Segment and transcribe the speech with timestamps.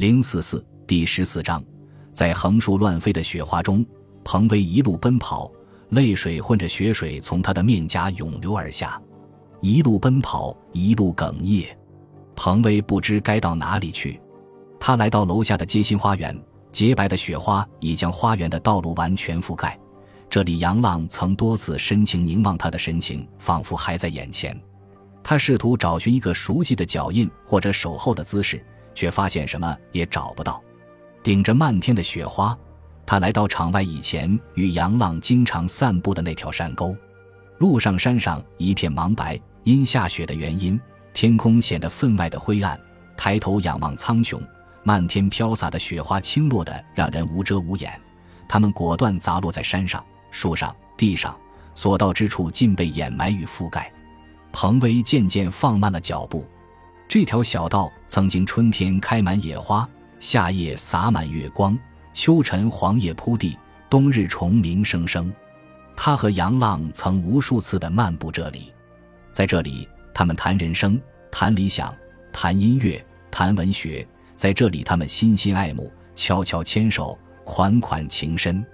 [0.00, 1.62] 零四四第十四章，
[2.10, 3.84] 在横竖乱飞的雪花中，
[4.24, 5.52] 彭威一路奔跑，
[5.90, 8.98] 泪水混着雪水从他的面颊涌流而下。
[9.60, 11.78] 一路奔跑，一路哽咽。
[12.34, 14.18] 彭威不知该到哪里去。
[14.78, 16.34] 他来到楼下的街心花园，
[16.72, 19.78] 洁白的雪花已将花园的道路完全覆盖。
[20.30, 24.58] 这里，杨浪曾多次深情凝望他的神情，仿佛还在眼前。
[25.22, 28.64] 他试图找寻一个熟悉的脚印或者守候的姿势，
[28.94, 30.62] 却发现什么也找不到。
[31.22, 32.56] 顶着漫天的雪花，
[33.04, 36.96] 他来到场外以前与杨浪经常散步的那条山沟。
[37.58, 40.80] 路上山上一片茫白，因下雪的原因，
[41.12, 42.80] 天空显得分外的灰暗。
[43.16, 44.40] 抬头仰望苍穹，
[44.82, 48.00] 漫天飘洒的雪花倾落的让人无遮无掩，
[48.48, 51.36] 它们果断砸落在山上、树上、地上，
[51.74, 53.92] 所到之处尽被掩埋与覆盖。
[54.52, 56.46] 彭威渐渐放慢了脚步。
[57.10, 59.86] 这条小道曾经春天开满野花，
[60.20, 61.76] 夏夜洒满月光，
[62.14, 63.58] 秋晨黄叶铺地，
[63.90, 65.34] 冬日虫鸣声声。
[65.96, 68.72] 他和杨浪曾无数次的漫步这里，
[69.32, 71.00] 在这里，他们谈人生，
[71.32, 71.92] 谈理想，
[72.32, 74.06] 谈音乐，谈文学。
[74.36, 78.64] 在这里，他们心心爱慕，悄悄牵手，款款情深。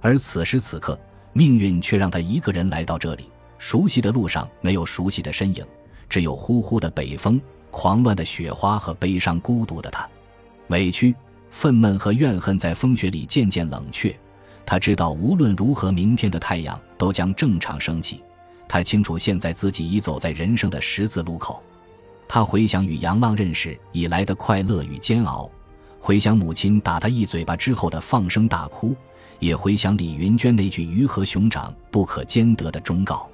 [0.00, 0.96] 而此时此刻，
[1.32, 3.28] 命运却让他一个人来到这里。
[3.58, 5.66] 熟悉的路上没有熟悉的身影，
[6.08, 7.40] 只有呼呼的北风、
[7.72, 10.08] 狂乱的雪花和悲伤孤独的他。
[10.68, 11.12] 委屈、
[11.50, 14.16] 愤懑和怨恨在风雪里渐渐冷却。
[14.64, 18.22] 他知道无论如何，明天的太阳都将正常升起。
[18.68, 21.60] 他清楚，现在自己已走在人生的十字路口。
[22.28, 25.50] 他回想与杨浪认识以来的快乐与煎熬，
[25.98, 28.94] 回想母亲打他一嘴巴之后的放声大哭，
[29.38, 33.28] 也回想李云娟那句“鱼和熊掌不可兼得”的忠告。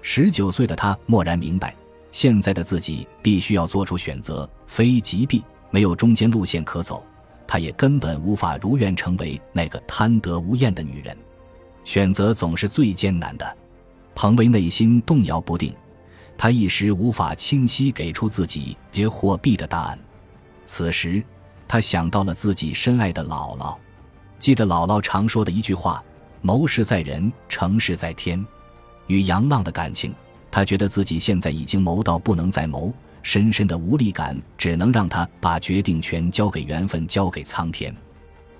[0.00, 1.76] 十九岁的他蓦然明白，
[2.12, 7.04] 现在的自己必须要做出选择，非即必，没有中间路线可走。
[7.46, 11.16] 他也根本无法如愿成为那个贪得无厌的女人。
[11.84, 13.56] 选择总是最艰难的。
[14.14, 15.74] 彭威内心动摇不定，
[16.36, 19.98] 他一时无法清晰给出自己别货币的答案。
[20.64, 21.22] 此时，
[21.66, 23.74] 他想到了自己深爱的姥姥，
[24.38, 26.04] 记得姥姥常说的一句话
[26.42, 28.44] ：“谋事在人，成事在天。”
[29.08, 30.14] 与杨浪的感情，
[30.52, 32.92] 他觉得自己现在已经谋到不能再谋，
[33.22, 37.92] 深深的无力感只能让他把决定权交给缘分，交给苍天。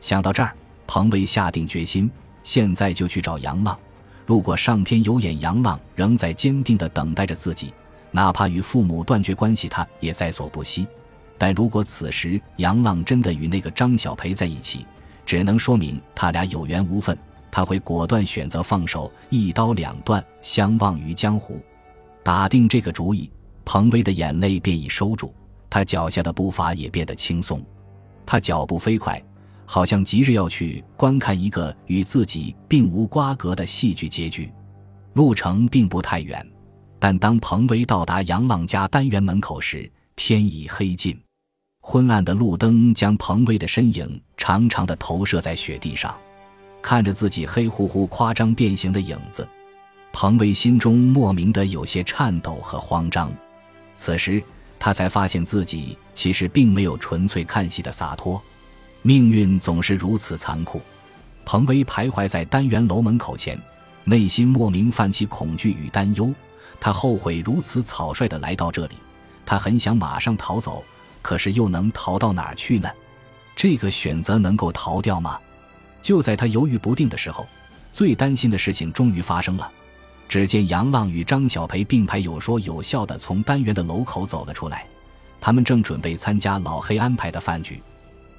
[0.01, 2.11] 想到这儿，彭威下定决心，
[2.43, 3.79] 现在就去找杨浪。
[4.25, 7.75] 如果上天有眼，杨浪仍在坚定地等待着自己，
[8.11, 10.87] 哪怕与父母断绝关系，他也在所不惜。
[11.37, 14.87] 但如果此时杨浪真的与那个张小培在一起，
[15.27, 17.17] 只能说明他俩有缘无分。
[17.51, 21.61] 他会果断选择放手，一刀两断，相忘于江湖。
[22.23, 23.31] 打定这个主意，
[23.65, 25.33] 彭威的眼泪便已收住，
[25.69, 27.65] 他脚下的步伐也变得轻松。
[28.25, 29.21] 他脚步飞快，
[29.67, 34.51] 好像急着要去观看一个与自己并无瓜葛的戏剧结局。
[35.15, 36.47] 路程并不太远，
[36.99, 41.21] 但当彭威到达杨浪家单元门口时，天已黑尽，
[41.81, 46.17] 昏暗的路灯将彭威的身影长长的投射在雪地上。
[46.81, 49.47] 看着自己黑乎乎、夸张变形的影子，
[50.13, 53.33] 彭威心中莫名的有些颤抖和慌张。
[53.97, 54.43] 此时，
[54.79, 58.41] 他才发现自己其实并没有纯粹看戏的洒脱。
[59.01, 60.81] 命运总是如此残酷。
[61.45, 63.59] 彭威徘徊在单元楼门口前，
[64.05, 66.33] 内心莫名泛起恐惧与担忧。
[66.79, 68.95] 他后悔如此草率的来到这里，
[69.47, 70.85] 他很想马上逃走，
[71.21, 72.89] 可是又能逃到哪儿去呢？
[73.57, 75.39] 这个选择能够逃掉吗？
[76.01, 77.47] 就在他犹豫不定的时候，
[77.91, 79.71] 最担心的事情终于发生了。
[80.33, 84.87] 只见杨浪与张小培并排有说有笑的从单元的楼口走了出来，
[85.39, 87.83] 他们正准备参加老黑安排的饭局。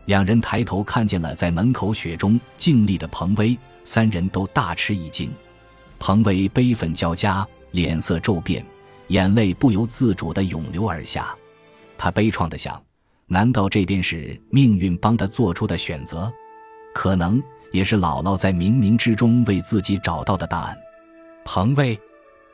[0.05, 5.31] 两人抬头看见了在门口雪中静立的彭威，三人都大吃一惊。
[5.99, 8.65] 彭威悲愤交加，脸色骤变，
[9.09, 11.35] 眼泪不由自主地涌流而下。
[11.95, 12.81] 他悲怆地想：
[13.27, 16.33] 难道这便是命运帮他做出的选择？
[16.95, 17.39] 可能
[17.71, 20.75] 也是姥姥在冥冥之中为自己找到的答案。
[21.45, 21.99] 彭威，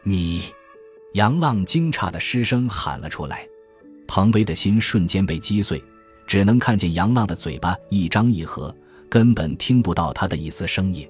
[0.03, 0.43] 你，
[1.13, 3.47] 杨浪惊诧的失声喊了出来。
[4.07, 5.81] 彭威的心瞬间被击碎，
[6.25, 8.75] 只能看见杨浪的嘴巴一张一合，
[9.07, 11.07] 根本听不到他的一丝声音。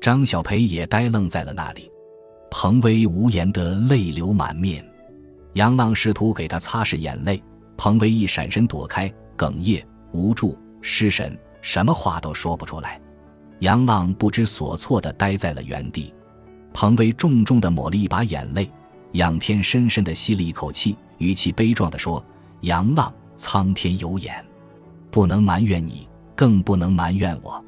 [0.00, 1.90] 张小培也呆愣在了那里。
[2.50, 4.84] 彭威无言的泪流满面。
[5.54, 7.42] 杨浪试图给他擦拭眼泪，
[7.76, 11.36] 彭威一闪身躲开，哽咽、无助、失神。
[11.60, 13.00] 什么话都说不出来，
[13.58, 16.14] 杨浪不知所措的呆在了原地。
[16.72, 18.70] 彭威重重地抹了一把眼泪，
[19.12, 22.24] 仰天深深地吸了一口气，语气悲壮地说
[22.62, 24.44] ：“杨浪，苍天有眼，
[25.10, 27.64] 不能埋怨你，更不能埋怨我，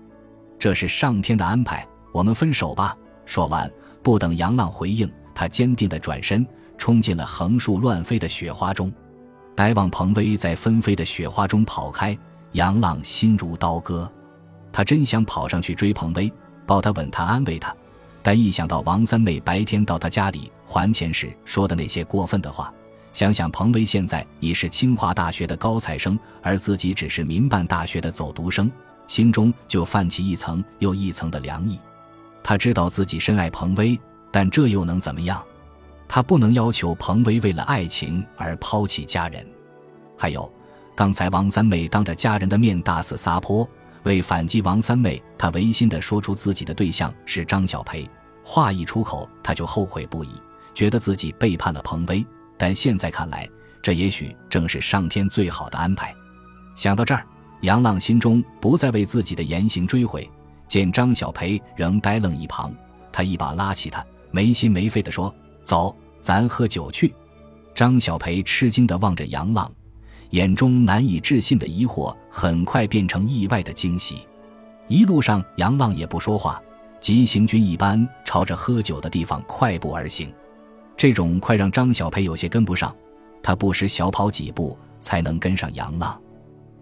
[0.58, 1.87] 这是上天的安排。
[2.12, 2.97] 我们分手吧。
[3.25, 3.70] 说完，
[4.02, 8.93] 不等杨浪回应，他坚定地转身，冲进了横竖乱飞的雪花中。
[9.56, 12.17] 呆望彭威在纷飞的雪花中跑开，
[12.52, 14.11] 杨浪心如刀割。
[14.73, 16.32] 他真想跑上去追彭威，
[16.67, 17.75] 抱他、吻他、安慰他，
[18.22, 22.72] 但一想到王三妹白天到他家里还钱时说的那些过分的话，
[23.12, 28.70] 想想彭威现在已是清华大学的高材生，而自己只是民办大学的走读生，
[29.06, 31.78] 心中就泛起一层又一层的凉意。
[32.43, 33.99] 他知道自己深爱彭威，
[34.31, 35.43] 但这又能怎么样？
[36.06, 39.46] 他不能要求彭威为了爱情而抛弃家人。
[40.16, 40.50] 还有，
[40.94, 43.69] 刚才王三妹当着家人的面大肆撒泼，
[44.05, 48.08] 为反击王三妹，他违心的说出自己的对象是张小培。
[48.43, 50.31] 话一出口，他就后悔不已，
[50.75, 52.25] 觉得自己背叛了彭威。
[52.56, 53.49] 但现在看来，
[53.82, 56.14] 这也许正是上天最好的安排。
[56.75, 57.25] 想到这儿，
[57.61, 60.29] 杨浪心中不再为自己的言行追悔。
[60.67, 62.75] 见张小培仍呆愣一旁，
[63.12, 67.14] 他一把拉起他，没心没肺地说：“走，咱喝酒去。”
[67.75, 69.70] 张小培吃惊地望着杨浪，
[70.30, 74.26] 眼中难以置信的疑惑很快变成意外的惊喜。
[74.88, 76.60] 一路上，杨浪也不说话，
[77.00, 80.32] 急行军一般朝着喝酒的地方快步而行。
[80.96, 82.94] 这种快让张小培有些跟不上，
[83.42, 86.20] 他不时小跑几步才能跟上杨浪。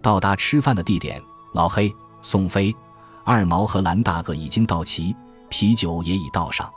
[0.01, 1.21] 到达吃饭的地点，
[1.53, 2.75] 老黑、宋飞。
[3.23, 5.15] 二毛和蓝大哥已经到齐，
[5.49, 6.67] 啤酒也已倒上。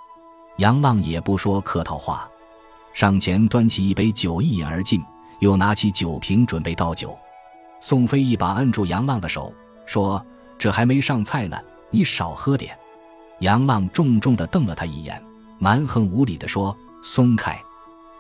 [0.59, 2.29] 杨浪也不说客套话，
[2.93, 5.03] 上前端起一杯酒一饮而尽，
[5.43, 7.19] 又拿起酒瓶准备倒酒。
[7.81, 9.53] 宋飞一把按住杨浪的手，
[9.87, 10.25] 说
[10.57, 11.59] ：“这还没上菜呢，
[11.91, 12.79] 你少喝点。”
[13.41, 15.21] 杨浪重重地瞪了他一眼，
[15.59, 17.61] 蛮横无理地说：“松开！”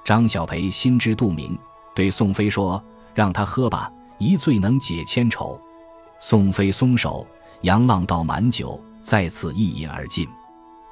[0.02, 1.56] 张小培心知肚明，
[1.94, 2.82] 对宋飞说
[3.14, 3.88] ：“让他喝吧，
[4.18, 5.56] 一醉能解千愁。”
[6.18, 7.24] 宋飞松手。
[7.60, 10.28] 杨浪倒满酒，再次一饮而尽。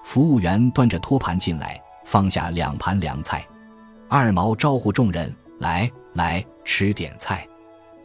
[0.05, 3.45] 服务员端着托盘进来，放下两盘凉菜。
[4.09, 7.47] 二毛招呼众人来来吃点菜。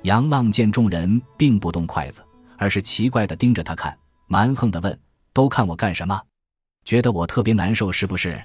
[0.03, 2.23] 杨浪见众人并不动筷子，
[2.57, 3.97] 而是奇怪地盯着他看，
[4.27, 4.99] 蛮横地问
[5.33, 6.21] ：“都看我干什么？
[6.83, 8.39] 觉得我特别难受是不是？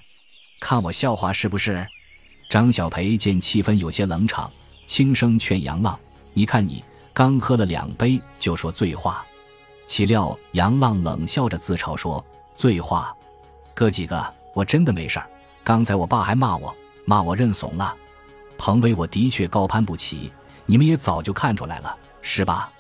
[0.61, 1.87] 看我笑话是不是？”
[2.49, 4.51] 张小培见气氛有些冷场，
[4.87, 5.99] 轻声劝杨浪
[6.33, 9.25] ：“你看你刚喝了两杯，就说醉话。”
[9.87, 12.25] 岂料杨浪冷笑着自嘲说
[12.57, 13.15] ：“醉话，
[13.75, 15.29] 哥几个，我真的没事儿。
[15.63, 16.75] 刚才我爸还骂我，
[17.05, 17.95] 骂我认怂了。
[18.61, 20.31] 彭威我的确高攀不起，
[20.67, 22.71] 你们也早就看出来了，是吧？”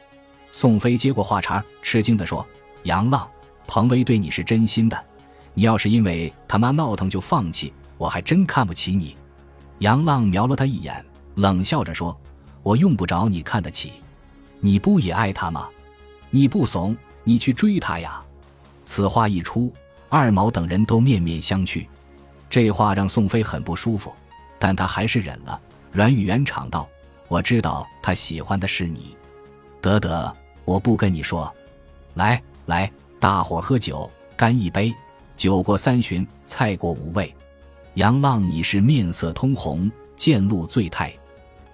[0.52, 2.46] 宋飞接过话茬，吃惊地说
[2.84, 3.26] ：“杨浪，
[3.66, 5.04] 彭威对你是真心的。
[5.54, 9.16] 你要是因为他妈闹腾就放弃，我还真看不起你。”
[9.80, 11.02] 杨浪瞄了他一眼，
[11.36, 12.14] 冷笑着说
[12.62, 13.94] ：“我用不着你看得起，
[14.60, 15.66] 你不也爱他吗？”
[16.28, 16.94] 你不怂，
[17.24, 18.22] 你去追他呀！
[18.84, 19.72] 此话一出，
[20.10, 21.86] 二毛等人都面面相觑。
[22.50, 24.14] 这话让宋飞很不舒服，
[24.58, 25.58] 但他还是忍了，
[25.92, 26.88] 软语圆场道
[27.28, 29.16] ：“我知道他喜欢的是你。”
[29.81, 31.52] 得得，我不跟你说。
[32.14, 34.94] 来来，大伙喝酒，干一杯！
[35.37, 37.34] 酒过三巡，菜过五味。
[37.94, 41.12] 杨浪已是面色通红，渐露醉态，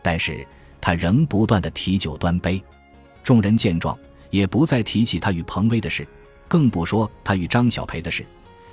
[0.03, 0.47] 但是
[0.81, 2.63] 他仍不断的提酒端杯。
[3.23, 3.97] 众人见状。
[4.29, 6.07] 也不再提起他与彭威的事，
[6.49, 8.27] 更不说他与张小培的事，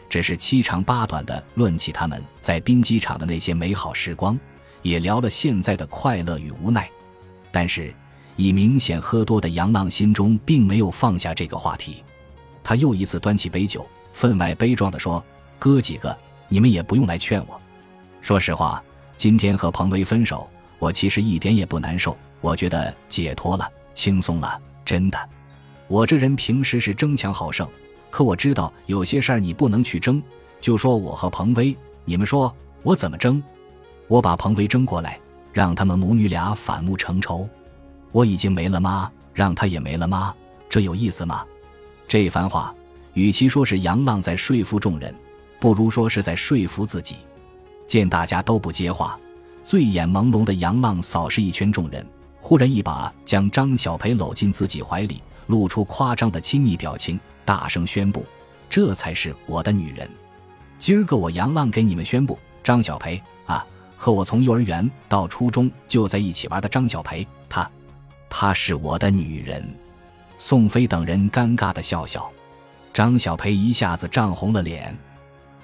[0.09, 4.37] 只是七长八短的论起他们在兵机场的那些美好时光，
[4.83, 6.87] 也聊了现在的快乐与无奈。
[7.51, 7.91] 但是，
[8.35, 12.03] 已明显喝多的杨浪心中并没有放下这个话题，
[12.63, 15.23] 他又一次端起杯酒，分外悲壮地说
[15.57, 16.15] ：“哥几个，
[16.47, 17.59] 你们也不用来劝我。
[18.21, 18.83] 说实话，
[19.17, 20.47] 今天和彭威分手，
[20.79, 25.29] 我其实一点也不难受，我觉得解脱了，轻松了，真的。”
[25.87, 27.67] 我这人平时是争强好胜，
[28.09, 30.21] 可我知道有些事儿你不能去争。
[30.59, 31.75] 就说我和彭威，
[32.05, 33.43] 你们说我怎么争？
[34.07, 35.19] 我把彭威争过来，
[35.51, 37.47] 让他们母女俩反目成仇。
[38.11, 40.33] 我已经没了妈，让他也没了妈，
[40.69, 41.45] 这有意思吗？
[42.07, 42.73] 这番话，
[43.13, 45.13] 与其说是杨浪在说服众人，
[45.59, 47.15] 不如说是在说服自己。
[47.87, 49.19] 见大家都不接话，
[49.63, 52.05] 醉眼朦胧的杨浪扫视一圈众人，
[52.39, 55.21] 忽然一把将张小培搂进自己怀里。
[55.47, 58.25] 露出夸张的亲昵表情，大声宣布
[58.69, 60.09] ：“这才是我的女人！
[60.77, 63.65] 今儿个我杨浪给你们宣布，张小培啊，
[64.03, 67.71] 和我从幼儿园到初中就在一起玩的张小培，她，
[68.29, 69.65] 她是我的女人。”
[70.37, 72.29] 宋飞等人尴尬的笑笑，
[72.91, 74.93] 张小培一下子涨红了脸，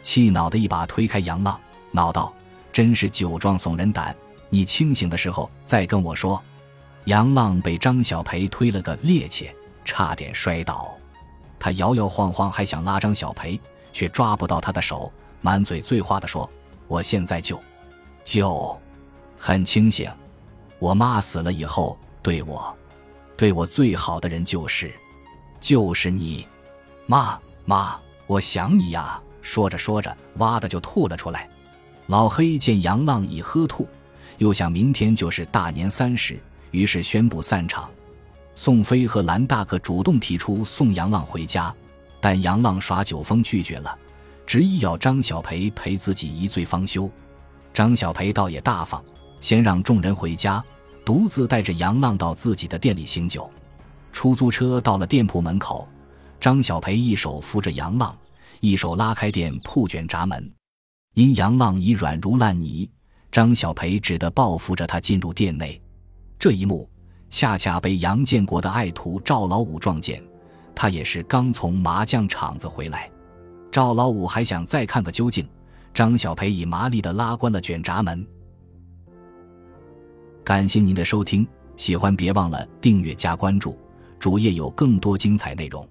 [0.01, 1.59] 气恼的一把推开杨浪，
[1.91, 2.33] 闹道
[2.71, 4.15] ：“真是酒壮怂人胆！
[4.47, 6.41] 你清醒的时候再跟我说。”
[7.03, 9.49] 杨浪被张小培推了个趔趄，
[9.83, 10.95] 差点摔倒。
[11.59, 13.59] 他摇摇晃晃，还想拉张小培，
[13.91, 16.49] 却抓不到他的手，满嘴醉话的说
[16.87, 17.61] ：“我现在就，
[18.29, 18.79] 就，
[19.39, 20.07] 很清醒。
[20.77, 22.77] 我妈死了以后，对我，
[23.35, 24.93] 对我最好的人就是，
[25.59, 26.45] 就是你，
[27.07, 31.49] 妈妈，我想你呀。”说着说着，哇的就吐了出来。
[32.05, 33.87] 老黑见杨浪已喝吐，
[34.37, 37.89] 又想明天就是大年三十，于是宣布散场。
[38.53, 41.73] 宋飞和蓝大哥主动提出送杨浪回家，
[42.21, 43.97] 但杨浪耍酒疯拒绝了，
[44.45, 47.09] 执意要张小培陪自己一醉方休。
[47.79, 49.01] 张小培倒也大方，
[49.39, 50.61] 先让众人回家，
[51.05, 53.49] 独自带着杨浪到自己的店里醒酒。
[54.11, 55.87] 出租车到了店铺门口，
[56.41, 58.13] 张小培一手扶着杨浪，
[58.59, 60.51] 一手拉开店铺卷闸门。
[61.13, 62.91] 因杨浪已软如烂泥，
[63.31, 65.81] 张小培只得抱扶着他进入店内。
[66.37, 66.85] 这一幕。
[67.29, 70.21] 恰恰被杨建国的爱徒赵老五撞见，
[70.75, 73.09] 他也是刚从麻将场子回来。
[73.71, 75.47] 赵老五还想再看个究竟，
[75.93, 78.25] 张小培已麻利的拉关了卷闸门。
[80.43, 83.77] 感谢您的收听，喜欢别忘了订阅加关注，
[84.19, 85.87] 主页有更多精彩内容。